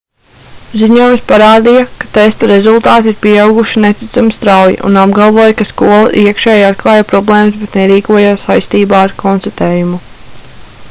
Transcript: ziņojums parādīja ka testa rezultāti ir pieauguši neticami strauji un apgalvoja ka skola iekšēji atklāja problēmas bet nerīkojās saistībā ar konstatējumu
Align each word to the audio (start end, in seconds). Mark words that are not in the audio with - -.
ziņojums 0.81 1.21
parādīja 1.31 1.81
ka 2.03 2.07
testa 2.13 2.47
rezultāti 2.51 3.11
ir 3.15 3.17
pieauguši 3.25 3.83
neticami 3.83 4.33
strauji 4.37 4.79
un 4.89 4.97
apgalvoja 5.01 5.53
ka 5.59 5.67
skola 5.71 5.99
iekšēji 6.23 6.65
atklāja 6.69 7.05
problēmas 7.11 7.59
bet 7.65 7.77
nerīkojās 7.81 8.47
saistībā 8.47 9.03
ar 9.09 9.15
konstatējumu 9.25 10.01